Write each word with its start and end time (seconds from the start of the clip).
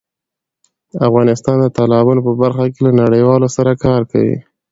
افغانستان 1.07 1.55
د 1.61 1.65
تالابونو 1.77 2.21
په 2.27 2.31
برخه 2.41 2.65
کې 2.73 2.79
له 2.85 2.91
نړیوالو 3.01 3.47
سره 3.55 3.71
کار 3.85 4.01
کوي. 4.11 4.37